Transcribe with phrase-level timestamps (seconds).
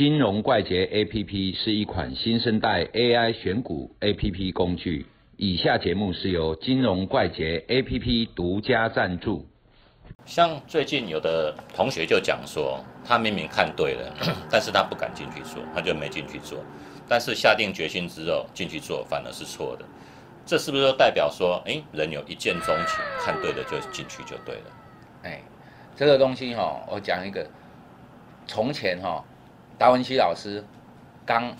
[0.00, 5.04] 金融怪杰 APP 是一款新生代 AI 选股 APP 工具。
[5.36, 9.46] 以下节目是由金融怪杰 APP 独家赞助。
[10.24, 14.16] 像最近有的同学就讲说，他明明看对了，
[14.50, 16.64] 但是他不敢进去做，他就没进去做。
[17.06, 19.84] 但是下定决心之后进去做，反而是错的。
[20.46, 24.72] 这是不是代表说，哎，人有一见钟情，看对了就进去就对了？
[25.24, 25.42] 哎，
[25.94, 27.46] 这个东西哈，我讲一个，
[28.46, 29.22] 从前哈。
[29.80, 30.62] 达文西老师
[31.24, 31.56] 刚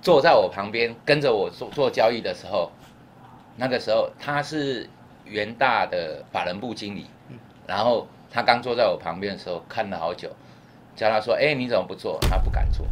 [0.00, 2.70] 坐在我旁边，跟着我做做交易的时候，
[3.56, 4.88] 那个时候他是
[5.24, 7.06] 元大的法人部经理，
[7.66, 10.30] 然后他刚坐在我旁边的时候，看了好久，
[10.94, 12.86] 叫他说：“哎，你怎么不做？”他不敢做，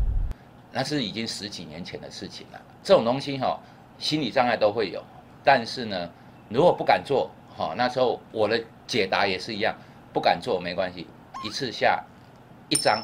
[0.73, 2.61] 那是已经十几年前的事情了。
[2.83, 3.57] 这种东西哈，
[4.01, 5.01] 心理障碍都会有，
[5.45, 6.11] 但是呢，
[6.49, 9.77] 如果不敢做，哈，那时候我的解答也是一样，
[10.13, 11.07] 不敢做没关系，
[11.45, 12.03] 一次下
[12.69, 13.01] 一张。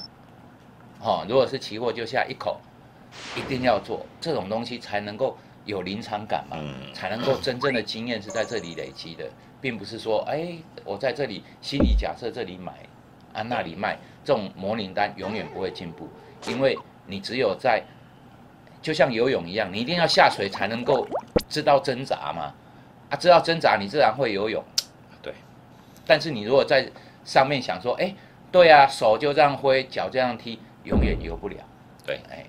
[1.05, 2.59] 哦，如果是期货就下一口，
[3.37, 6.57] 一定要做这种东西才能够有临场感嘛，
[6.95, 9.29] 才能够真正的经验是在这里累积的，
[9.61, 12.73] 并不是说哎，我在这里心里假设这里买，
[13.35, 16.09] 啊那里卖，这种模拟单永远不会进步，
[16.49, 17.83] 因为你只有在，
[18.81, 21.07] 就像游泳一样，你一定要下水才能够
[21.51, 22.55] 知道挣扎嘛，
[23.11, 24.65] 啊知道挣扎你自然会游泳，
[25.21, 25.35] 对，
[26.07, 26.91] 但是你如果在
[27.27, 28.15] 上面想说，哎，
[28.51, 30.59] 对啊，手就这样挥，脚这样踢。
[30.85, 31.57] 永远游不了。
[32.07, 32.45] 对，哎，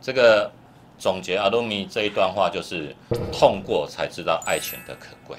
[0.00, 0.50] 这个
[0.98, 2.94] 总结阿鲁米这一段话就是
[3.32, 5.36] 痛过才知道爱情的可贵，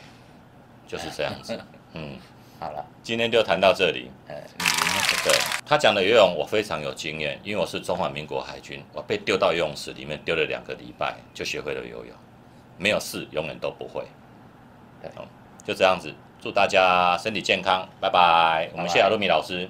[0.88, 1.60] 就是这样子。
[1.94, 2.18] 嗯，
[2.60, 4.12] 好了，今天就谈到这里。
[4.28, 4.36] 呃，
[5.24, 5.34] 对，
[5.66, 12.16] 他讲的游泳我非常有经验，因为我是中华民国海军，我被丢到游泳池里面丢了两个礼拜，就学会了游泳。
[12.78, 14.06] 没有事，永远都不会。
[15.04, 15.26] 嗯，
[15.66, 18.70] 就这样子，祝大家身体健康，拜拜。
[18.74, 19.68] 我们谢谢阿鲁米老师。